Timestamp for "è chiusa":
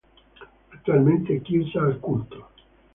1.35-1.83